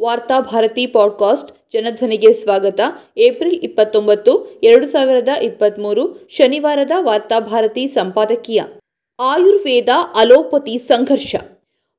[0.00, 2.80] ವಾರ್ತಾ ಭಾರತಿ ಪಾಡ್ಕಾಸ್ಟ್ ಜನಧ್ವನಿಗೆ ಸ್ವಾಗತ.
[3.16, 8.62] ಏಪ್ರಿಲ್ ಇಪ್ಪತ್ತೊಂಬತ್ತು, ಎರಡು ಸಾವಿರದ ಇಪ್ಪತ್ತ್ಮೂರು ಶನಿವಾರದ ವಾರ್ತಾ ಭಾರತಿ ಸಂಪಾದಕೀಯ.
[9.20, 11.34] ಆಯುರ್ವೇದ ಅಲೋಪತಿ ಸಂಘರ್ಷ.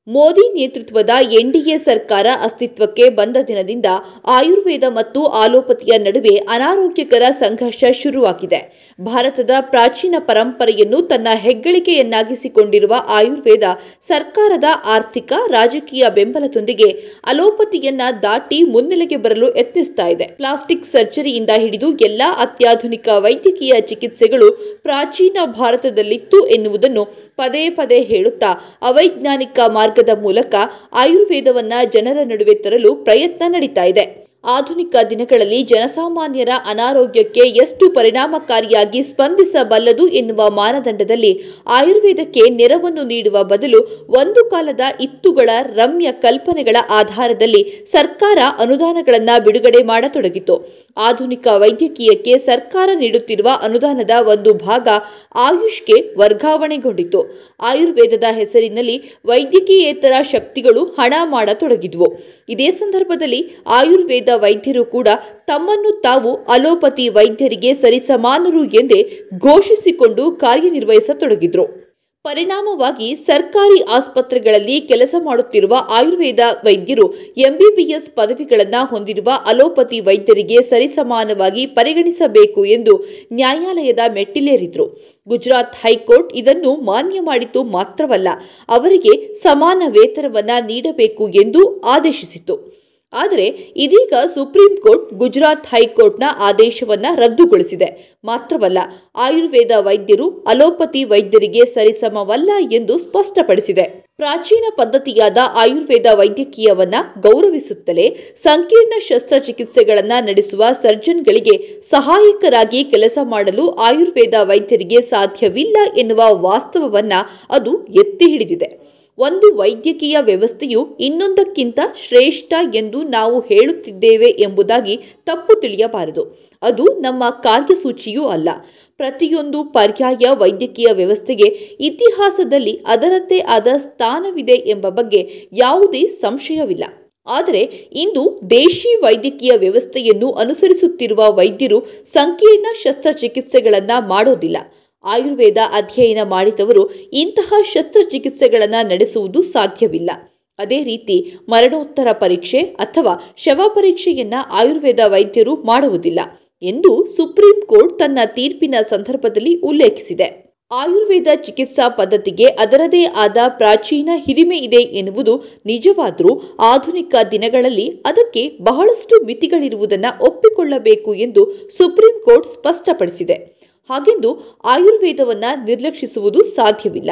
[0.06, 1.10] ಮೋದಿ ನೇತೃತ್ವದ
[1.40, 3.88] ಎನ್ಡಿಎ ಸರ್ಕಾರ ಅಸ್ತಿತ್ವಕ್ಕೆ ಬಂದ ದಿನದಿಂದ
[4.26, 8.60] ಆಯುರ್ವೇದ ಮತ್ತು ಆಲೋಪತಿಯ ನಡುವೆ ಅನಾರೋಗ್ಯಕರ ಸಂಘರ್ಷ ಶುರುವಾಗಿದೆ.
[9.00, 13.62] ಭಾರತದ ಪ್ರಾಚೀನ ಪರಂಪರೆಯನ್ನು ತನ್ನ ಹೆಗ್ಗಳಿಕೆಯನ್ನಾಗಿಸಿಕೊಂಡಿರುವ ಆಯುರ್ವೇದ
[14.08, 16.90] ಸರ್ಕಾರದ ಆರ್ಥಿಕ, ರಾಜಕೀಯ ಬೆಂಬಲದೊಂದಿಗೆ
[17.26, 20.24] ಅಲೋಪತಿಯನ್ನ ದಾಟಿ ಮುನ್ನೆಲೆಗೆ ಬರಲು ಯತ್ನಿಸ್ತಾ ಇದೆ.
[20.24, 24.50] ಪ್ಲಾಸ್ಟಿಕ್ ಸರ್ಜರಿಯಿಂದ ಹಿಡಿದು ಎಲ್ಲಾ ಅತ್ಯಾಧುನಿಕ ವೈದ್ಯಕೀಯ ಚಿಕಿತ್ಸೆಗಳು
[24.82, 27.04] ಪ್ರಾಚೀನ ಭಾರತದಲ್ಲಿತ್ತು ಎನ್ನುವುದನ್ನು
[27.36, 29.58] ಪದೇ ಪದೇ ಹೇಳುತ್ತಾ, ಅವೈಜ್ಞಾನಿಕ
[29.92, 30.54] ಮಾರ್ಗದ ಮೂಲಕ
[30.92, 34.31] ಆಯುರ್ವೇದವನ್ನ ಜನರ ನಡುವೆ ತರಲು ಪ್ರಯತ್ನ ನಡೀತಾ ಇದೆ.
[34.44, 44.80] ಆಧುನಿಕ ದಿನಗಳಲ್ಲಿ ಜನಸಾಮಾನ್ಯರ ಅನಾರೋಗ್ಯಕ್ಕೆ ಎಷ್ಟು ಪರಿಣಾಮಕಾರಿಯಾಗಿ ಸ್ಪಂದಿಸಬಲ್ಲದು ಎನ್ನುವ ಮಾನದಂಡದಲ್ಲಿ ಆಯುರ್ವೇದಕ್ಕೆ ನೆರವನ್ನು ನೀಡುವ ಬದಲು ಒಂದು ಕಾಲದ
[45.00, 50.56] ಇತ್ತುಗಳ ರಮ್ಯ ಕಲ್ಪನೆಗಳ ಆಧಾರದಲ್ಲಿ ಸರ್ಕಾರ ಅನುದಾನಗಳನ್ನು ಬಿಡುಗಡೆ ಮಾಡತೊಡಗಿತು.
[50.96, 54.88] ಆಧುನಿಕ ವೈದ್ಯಕೀಯಕ್ಕೆ ಸರ್ಕಾರ ನೀಡುತ್ತಿರುವ ಅನುದಾನದ ಒಂದು ಭಾಗ
[55.34, 57.20] ಆಯುಷ್ಗೆ ವರ್ಗಾವಣೆಗೊಂಡಿತು.
[57.60, 58.96] ಆಯುರ್ವೇದದ ಹೆಸರಿನಲ್ಲಿ
[59.26, 62.18] ವೈದ್ಯಕೀಯೇತರ ಶಕ್ತಿಗಳು ಹಣ ಮಾಡತೊಡಗಿದ್ವು.
[62.48, 65.08] ಇದೇ ಸಂದರ್ಭದಲ್ಲಿ ಆಯುರ್ವೇದ ವೈದ್ಯರು ಕೂಡ
[65.46, 69.00] ತಮ್ಮನ್ನು ತಾವು ಅಲೋಪತಿ ವೈದ್ಯರಿಗೆ ಸರಿಸಮಾನರು ಎಂದೇ
[69.38, 71.92] ಘೋಷಿಸಿಕೊಂಡು ಕಾರ್ಯನಿರ್ವಹಿಸತೊಡಗಿದ್ರು.
[72.24, 83.04] ಪರಿಣಾಮವಾಗಿ ಸರ್ಕಾರಿ ಆಸ್ಪತ್ರೆಗಳಲ್ಲಿ ಕೆಲಸ ಮಾಡುತ್ತಿರುವ ಆಯುರ್ವೇದ ವೈದ್ಯರು ಎಂಬಿಬಿಎಸ್ ಪದವಿಗಳನ್ನು ಹೊಂದಿರುವ ಅಲೋಪತಿ ವೈದ್ಯರಿಗೆ ಸರಿಸಮಾನವಾಗಿ ಪರಿಗಣಿಸಬೇಕು ಎಂದು
[83.32, 84.86] ನ್ಯಾಯಾಲಯದ ಮೆಟ್ಟಿಲೇರಿದ್ರು.
[85.28, 88.28] ಗುಜರಾತ್ ಹೈಕೋರ್ಟ್ ಇದನ್ನು ಮಾನ್ಯ ಮಾಡಿತು ಮಾತ್ರವಲ್ಲ,
[88.68, 92.81] ಅವರಿಗೆ ಸಮಾನ ವೇತನವನ್ನು ನೀಡಬೇಕು ಎಂದು ಆದೇಶಿಸಿತು
[93.12, 93.46] ಆದರೆ
[93.76, 98.18] ಇದೀಗ ಸುಪ್ರೀಂ ಕೋರ್ಟ್ ಗುಜರಾತ್ ಹೈಕೋರ್ಟ್ನ ಆದೇಶವನ್ನ ರದ್ದುಗೊಳಿಸಿದೆ.
[98.24, 98.78] ಮಾತ್ರವಲ್ಲ,
[99.16, 104.04] ಆಯುರ್ವೇದ ವೈದ್ಯರು ಅಲೋಪತಿ ವೈದ್ಯರಿಗೆ ಸರಿಸಮವಲ್ಲ ಎಂದು ಸ್ಪಷ್ಟಪಡಿಸಿದೆ.
[104.16, 115.76] ಪ್ರಾಚೀನ ಪದ್ಧತಿಯಾದ ಆಯುರ್ವೇದ ವೈದ್ಯಕೀಯವನ್ನ ಗೌರವಿಸುತ್ತಲೇ ಸಂಕೀರ್ಣ ಶಸ್ತ್ರಚಿಕಿತ್ಸೆಗಳನ್ನು ನಡೆಸುವ ಸರ್ಜನ್ಗಳಿಗೆ ಸಹಾಯಕರಾಗಿ ಕೆಲಸ ಮಾಡಲು ಆಯುರ್ವೇದ ವೈದ್ಯರಿಗೆ ಸಾಧ್ಯವಿಲ್ಲ
[115.96, 117.12] ಎನ್ನುವ ವಾಸ್ತವವನ್ನ
[117.50, 118.92] ಅದು ಎತ್ತಿ ಹಿಡಿದಿದೆ.
[119.18, 124.96] ಒಂದು ವೈದ್ಯಕೀಯ ವ್ಯವಸ್ಥೆಯು ಇನ್ನೊಂದಕ್ಕಿಂತ ಶ್ರೇಷ್ಠ ಎಂದು ನಾವು ಹೇಳುತ್ತಿದ್ದೇವೆ ಎಂಬುದಾಗಿ
[125.26, 126.50] ತಪ್ಪು ತಿಳಿಯಬಾರದು.
[126.62, 128.48] ಅದು ನಮ್ಮ ಕಾರ್ಯಸೂಚಿಯೂ ಅಲ್ಲ.
[128.96, 131.44] ಪ್ರತಿಯೊಂದು ಪರ್ಯಾಯ ವೈದ್ಯಕೀಯ ವ್ಯವಸ್ಥೆಗೆ
[131.80, 136.84] ಇತಿಹಾಸದಲ್ಲಿ ಅದರದ್ದೇ ಆದ ಸ್ಥಾನವಿದೆ ಎಂಬ ಬಗ್ಗೆ ಯಾವುದೇ ಸಂಶಯವಿಲ್ಲ.
[137.26, 137.60] ಆದರೆ
[137.92, 144.56] ಇಂದು ದೇಶಿ ವೈದ್ಯಕೀಯ ವ್ಯವಸ್ಥೆಯನ್ನು ಅನುಸರಿಸುತ್ತಿರುವ ವೈದ್ಯರು ಸಂಕೀರ್ಣ ಶಸ್ತ್ರಚಿಕಿತ್ಸೆಗಳನ್ನು ಮಾಡೋದಿಲ್ಲ.
[145.04, 150.10] ಆಯುರ್ವೇದ ಅಧ್ಯಯನ ಮಾಡಿದವರು ಇಂತಹ ಶಸ್ತ್ರಚಿಕಿತ್ಸೆಗಳನ್ನು ನಡೆಸುವುದು ಸಾಧ್ಯವಿಲ್ಲ.
[150.58, 156.20] ಅದೇ ರೀತಿ ಮರಣೋತ್ತರ ಪರೀಕ್ಷೆ ಅಥವಾ ಶವ ಪರೀಕ್ಷೆಯನ್ನು ಆಯುರ್ವೇದ ವೈದ್ಯರು ಮಾಡುವುದಿಲ್ಲ
[156.62, 160.52] ಎಂದು ಸುಪ್ರೀಂ ಕೋರ್ಟ್ ತನ್ನ ತೀರ್ಪಿನ ಸಂದರ್ಭದಲ್ಲಿ ಉಲ್ಲೇಖಿಸಿದೆ.
[160.70, 170.24] ಆಯುರ್ವೇದ ಚಿಕಿತ್ಸಾ ಪದ್ಧತಿಗೆ ಅದರದೇ ಆದ ಪ್ರಾಚೀನ ಹಿರಿಮೆ ಇದೆ ಎನ್ನುವುದು ನಿಜವಾದರೂ ಆಧುನಿಕ ದಿನಗಳಲ್ಲಿ ಅದಕ್ಕೆ ಬಹಳಷ್ಟು ಮಿತಿಗಳಿರುವುದನ್ನು
[170.24, 173.51] ಒಪ್ಪಿಕೊಳ್ಳಬೇಕು ಎಂದು ಸುಪ್ರೀಂ ಕೋರ್ಟ್ ಸ್ಪಷ್ಟಪಡಿಸಿದೆ.
[173.90, 177.10] ಹಾಗೆಂದು ಆಯುರ್ವೇದವನ್ನು ನಿರ್ಲಕ್ಷಿಸುವುದು ಸಾಧ್ಯವಿಲ್ಲ.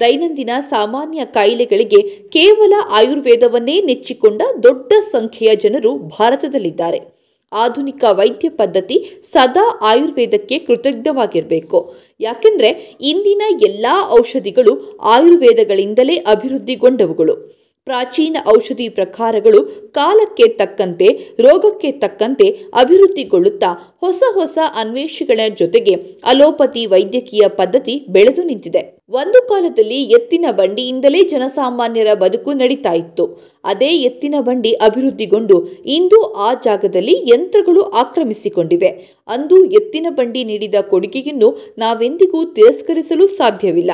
[0.00, 7.22] ದೈನಂದಿನ ಸಾಮಾನ್ಯ ಕಾಯಿಲೆಗಳಿಗೆ ಕೇವಲ ಆಯುರ್ವೇದವನ್ನೇ ನೆಚ್ಚಿಕೊಂಡ ದೊಡ್ಡ ಸಂಖ್ಯೆಯ ಜನರು ಭಾರತದಲ್ಲಿದ್ದಾರೆ.
[7.52, 11.94] ಆಧುನಿಕ ವೈದ್ಯ ಪದ್ಧತಿ ಸದಾ ಆಯುರ್ವೇದಕ್ಕೆ ಕೃತಜ್ಞವಾಗಿರಬೇಕು.
[12.20, 17.61] ಯಾಕೆಂದರೆ ಇಂದಿನ ಎಲ್ಲ ಔಷಧಿಗಳು ಆಯುರ್ವೇದಗಳಿಂದಲೇ ಅಭಿವೃದ್ಧಿಗೊಂಡವುಗಳು.
[17.86, 19.60] ಪ್ರಾಚೀನ ಔಷಧಿ ಪ್ರಕಾರಗಳು
[19.94, 21.08] ಕಾಲಕ್ಕೆ ತಕ್ಕಂತೆ,
[21.40, 23.70] ರೋಗಕ್ಕೆ ತಕ್ಕಂತೆ ಅಭಿವೃದ್ಧಿಗೊಳ್ಳುತ್ತಾ
[24.00, 25.94] ಹೊಸ ಹೊಸ ಅನ್ವೇಷಗಳ ಜೊತೆಗೆ
[26.24, 28.82] ಅಲೋಪತಿ ವೈದ್ಯಕೀಯ ಪದ್ಧತಿ ಬೆಳೆದು ನಿಂತಿದೆ.
[29.10, 33.26] ಒಂದು ಕಾಲದಲ್ಲಿ ಎತ್ತಿನ ಬಂಡಿಯಿಂದಲೇ ಜನಸಾಮಾನ್ಯರ ಬದುಕು ನಡೀತಾ ಇತ್ತು.
[33.64, 35.56] ಅದೇ ಎತ್ತಿನ ಬಂಡಿ ಅಭಿವೃದ್ಧಿಗೊಂಡು
[35.98, 38.90] ಇಂದು ಆ ಜಾಗದಲ್ಲಿ ಯಂತ್ರಗಳು ಆಕ್ರಮಿಸಿಕೊಂಡಿವೆ.
[39.28, 43.92] ಅಂದು ಎತ್ತಿನ ಬಂಡಿ ನೀಡಿದ ಕೊಡುಗೆಯನ್ನು ನಾವೆಂದಿಗೂ ತಿರಸ್ಕರಿಸಲು ಸಾಧ್ಯವಿಲ್ಲ.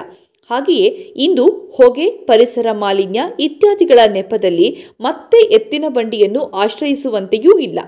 [0.50, 0.86] ಹಾಗೆಯೇ
[1.16, 7.80] ಇಂದು ಹೊಗೆ, ಪರಿಸರ ಮಾಲಿನ್ಯ ಇತ್ಯಾದಿಗಳ ನೆಪದಲ್ಲಿ ಮತ್ತೆ ಎತ್ತಿನ ಬಂಡಿಯನ್ನು ಆಶ್ರಯಿಸುವಂತೆಯೂ ಇಲ್ಲ.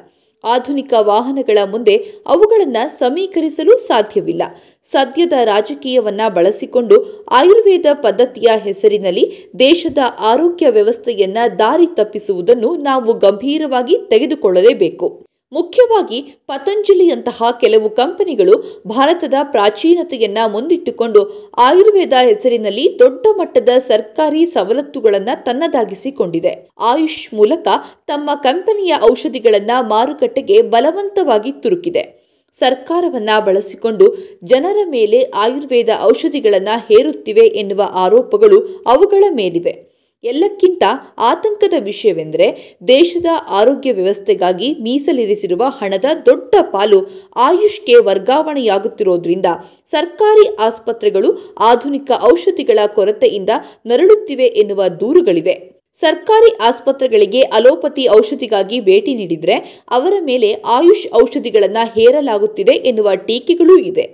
[0.44, 4.42] ಆಧುನಿಕ ವಾಹನಗಳ ಮುಂದೆ ಅವುಗಳನ್ನು ಸಮೀಕರಿಸಲು ಸಾಧ್ಯವಿಲ್ಲ.
[4.90, 15.29] ಸದ್ಯದ ರಾಜಕೀಯವನ್ನ ಬಳಸಿಕೊಂಡು ಆಯುರ್ವೇದ ಪದ್ಧತಿಯ ಹೆಸರಿನಲ್ಲಿ ದೇಶದ ಆರೋಗ್ಯ ವ್ಯವಸ್ಥೆಯನ್ನ ದಾರಿ ತಪ್ಪಿಸುವುದನ್ನು ನಾವು ಗಂಭೀರವಾಗಿ ತೆಗೆದುಕೊಳ್ಳಲೇಬೇಕು.
[15.52, 26.68] ಮುಖ್ಯವಾಗಿ ಪತಂಜಲಿಯಂತಹ ಕೆಲವು ಕಂಪನಿಗಳು ಭಾರತದ ಪ್ರಾಚೀನತೆಯನ್ನ ಮುಂದಿಟ್ಟುಕೊಂಡು ಆಯುರ್ವೇದ ಹೆಸರಿನಲ್ಲಿ ದೊಡ್ಡ ಮಟ್ಟದ ಸರ್ಕಾರಿ ಸವಲತ್ತುಗಳನ್ನು ತನ್ನದಾಗಿಸಿಕೊಂಡಿದೆ.
[26.78, 27.68] ಆಯುಷ್ ಮೂಲಕ
[28.06, 32.20] ತಮ್ಮ ಕಂಪನಿಯ ಔಷಧಿಗಳನ್ನು ಮಾರುಕಟ್ಟೆಗೆ ಬಲವಂತವಾಗಿ ತುರುಕಿದೆ.
[32.58, 39.99] ಸರ್ಕಾರವನ್ನ ಬಳಸಿಕೊಂಡು ಜನರ ಮೇಲೆ ಆಯುರ್ವೇದ ಔಷಧಿಗಳನ್ನು ಹೇರುತ್ತಿವೆ ಎನ್ನುವ ಆರೋಪಗಳು ಅವುಗಳ ಮೇಲಿವೆ.
[40.24, 40.82] ಎಲ್ಲಕ್ಕಿಂತ
[41.18, 47.06] ಆತಂಕದ ವಿಷಯವೆಂದರೆ ದೇಶದ ಆರೋಗ್ಯ ವ್ಯವಸ್ಥೆಗಾಗಿ ಮೀಸಲಿರಿಸಿರುವ ಹಣದ ದೊಡ್ಡ ಪಾಲು
[47.36, 49.46] ಆಯುಷ್ಗೆ ವರ್ಗಾವಣೆಯಾಗುತ್ತಿರೋದ್ರಿಂದ
[49.90, 53.50] ಸರ್ಕಾರಿ ಆಸ್ಪತ್ರೆಗಳು ಆಧುನಿಕ ಔಷಧಿಗಳ ಕೊರತೆಯಿಂದ
[53.86, 55.70] ನರಳುತ್ತಿವೆ ಎನ್ನುವ ದೂರುಗಳಿವೆ.
[56.00, 64.06] ಸರ್ಕಾರಿ ಆಸ್ಪತ್ರೆಗಳಿಗೆ ಅಲೋಪತಿ ಔಷಧಿಗಾಗಿ ಭೇಟಿ ನೀಡಿದರೆ ಅವರ ಮೇಲೆ ಆಯುಷ್ ಔಷಧಿಗಳನ್ನು ಹೇರಲಾಗುತ್ತಿದೆ ಎನ್ನುವ ಟೀಕೆಗಳೂ ಇದೆ.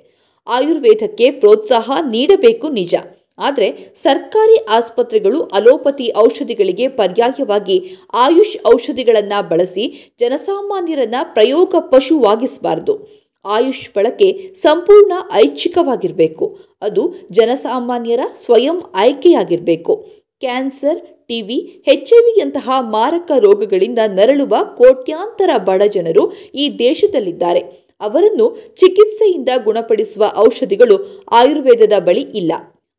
[0.47, 2.95] ಆಯುರ್ವೇದಕ್ಕೆ ಪ್ರೋತ್ಸಾಹ ನೀಡಬೇಕು ನಿಜ.
[3.39, 13.27] ಆದರೆ ಸರ್ಕಾರಿ ಆಸ್ಪತ್ರೆಗಳು ಅಲೋಪತಿ ಔಷಧಿಗಳಿಗೆ ಪರ್ಯಾಯವಾಗಿ ಆಯುಷ್ ಔಷಧಿಗಳನ್ನು ಬಳಸಿ ಜನಸಾಮಾನ್ಯರನ್ನ ಪ್ರಯೋಗ ಪಶುವಾಗಿಸಬಾರದು.
[13.45, 16.59] ಆಯುಷ್ ಬಳಕೆ ಸಂಪೂರ್ಣ ಐಚ್ಛಿಕವಾಗಿರಬೇಕು.
[16.83, 20.07] ಅದು ಜನಸಾಮಾನ್ಯರ ಸ್ವಯಂ ಆಯ್ಕೆಯಾಗಿರಬೇಕು.
[20.41, 21.83] ಕ್ಯಾನ್ಸರ್ ಟಿವಿ
[22.25, 27.61] ವಿಯಂತಹ ಮಾರಕ ರೋಗಗಳಿಂದ ನರಳುವ ಕೋಟ್ಯಾಂತರ ಬಡ ಜನರು ಈ ದೇಶದಲ್ಲಿದ್ದಾರೆ.
[28.01, 32.53] ಅವರನ್ನು ಚಿಕಿತ್ಸೆಯಿಂದ ಗುಣಪಡಿಸುವ ಔಷಧಿಗಳು ಆಯುರ್ವೇದದ ಬಳಿ ಇಲ್ಲ.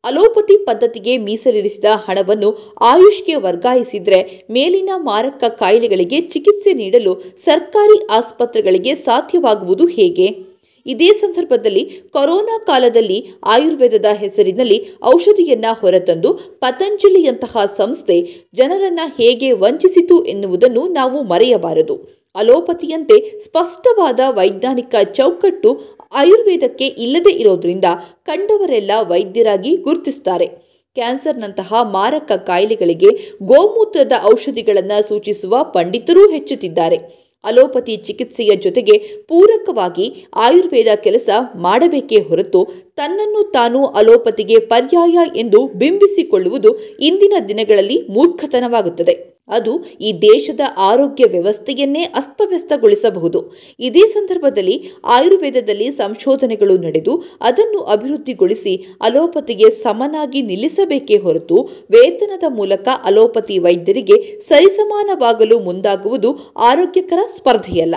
[0.04, 10.48] ಅಲೋಪತಿ ಪದ್ಧತಿಗೆ ಮೀಸಲಿರಿಸಿದ ಹಣವನ್ನು ಆಯುಷ್ಗೆ ವರ್ಗಾಯಿಸಿದ್ರೆ ಮೇಲಿನ ಮಾರಕ ಕಾಯಿಲೆಗಳಿಗೆ ಚಿಕಿತ್ಸೆ ನೀಡಲು ಸರ್ಕಾರಿ ಆಸ್ಪತ್ರೆಗಳಿಗೆ ಸಾಧ್ಯವಾಗುವುದು ಹೇಗೆ?
[10.86, 21.22] ಇದೇ ಸಂದರ್ಭದಲ್ಲಿ ಕೊರೋನಾ ಕಾಲದಲ್ಲಿ ಆಯುರ್ವೇದದ ಹೆಸರಿನಲ್ಲಿ ಔಷಧಿಯನ್ನ ಹೊರತಂದು ಪತಂಜಲಿಯಂತಹ ಸಂಸ್ಥೆ ಜನರನ್ನ ಹೇಗೆ ವಂಚಿಸಿತು ಎನ್ನುವುದನ್ನು ನಾವು
[21.22, 22.17] ಮರೆಯಬಾರದು.
[22.34, 25.80] ಅಲೋಪತಿಯಂತೆ ಸ್ಪಷ್ಟವಾದ ವೈಜ್ಞಾನಿಕ ಚೌಕಟ್ಟು
[26.12, 27.84] ಆಯುರ್ವೇದಕ್ಕೆ ಇಲ್ಲದೆ ಇರೋದ್ರಿಂದ
[28.24, 30.46] ಕಂಡವರೆಲ್ಲ ವೈದ್ಯರಾಗಿ ಗುರುತಿಸ್ತಾರೆ.
[30.94, 33.06] ಕ್ಯಾನ್ಸರ್ನಂತಹ ಮಾರಕ ಕಾಯಿಲೆಗಳಿಗೆ
[33.42, 37.28] ಗೋಮೂತ್ರದ ಔಷಧಿಗಳನ್ನು ಸೂಚಿಸುವ ಪಂಡಿತರೂ ಹೆಚ್ಚುತ್ತಿದ್ದಾರೆ.
[37.44, 47.32] ಅಲೋಪತಿ ಚಿಕಿತ್ಸೆಯ ಜೊತೆಗೆ ಪೂರಕವಾಗಿ ಆಯುರ್ವೇದ ಕೆಲಸ ಮಾಡಬೇಕೇ ಹೊರತು ತನ್ನನ್ನು ತಾನು ಅಲೋಪತಿಗೆ ಪರ್ಯಾಯ ಎಂದು ಬಿಂಬಿಸಿಕೊಳ್ಳುವುದು ಇಂದಿನ
[47.48, 49.37] ದಿನಗಳಲ್ಲಿ ಮೂರ್ಖತನವಾಗುತ್ತದೆ.
[49.48, 53.56] ಅದು ಈ ದೇಶದ ಆರೋಗ್ಯ ವ್ಯವಸ್ಥೆಯನ್ನೇ ಅಸ್ತವ್ಯಸ್ತಗೊಳಿಸಬಹುದು.
[53.80, 61.56] ಇದೇ ಸಂದರ್ಭದಲ್ಲಿ ಆಯುರ್ವೇದದಲ್ಲಿ ಸಂಶೋಧನೆಗಳು ನಡೆದು ಅದನ್ನು ಅಭಿವೃದ್ಧಿಗೊಳಿಸಿ ಅಲೋಪತಿಗೆ ಸಮನಾಗಿ ನಿಲ್ಲಿಸಬೇಕೇ ಹೊರತು
[61.90, 67.94] ವೇತನದ ಮೂಲಕ ಅಲೋಪತಿ ವೈದ್ಯರಿಗೆ ಸರಿಸಮಾನವಾಗಲು ಮುಂದಾಗುವುದು ಆರೋಗ್ಯಕರ ಸ್ಪರ್ಧೆಯಲ್ಲ.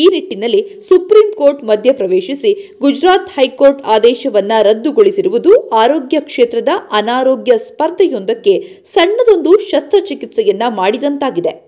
[0.00, 2.50] ಈ ನಿಟ್ಟಿನಲ್ಲಿ ಸುಪ್ರೀಂ ಕೋರ್ಟ್ ಮಧ್ಯ ಪ್ರವೇಶಿಸಿ
[2.80, 5.52] ಗುಜರಾತ್ ಹೈಕೋರ್ಟ್ ಆದೇಶವನ್ನ ರದ್ದುಗೊಳಿಸಿರುವುದು
[5.82, 8.56] ಆರೋಗ್ಯ ಕ್ಷೇತ್ರದ ಅನಾರೋಗ್ಯ ಸ್ಪರ್ಧೆಯೊಂದಕ್ಕೆ
[8.94, 11.54] ಸಣ್ಣದೊಂದು ಶಸ್ತ್ರಚಿಕಿತ್ಸೆಯನ್ನ ಮಾಡಿದಂತಾಗಿದೆ.